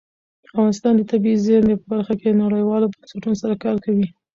افغانستان 0.47 0.93
د 0.97 1.01
طبیعي 1.11 1.37
زیرمې 1.45 1.75
په 1.79 1.85
برخه 1.93 2.13
کې 2.21 2.39
نړیوالو 2.43 2.91
بنسټونو 2.93 3.35
سره 3.41 3.55
کار 3.63 3.75
کوي. 3.85 4.07